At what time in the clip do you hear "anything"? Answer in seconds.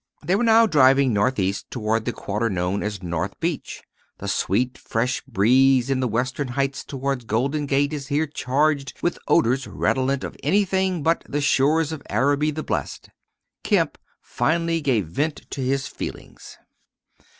10.41-11.03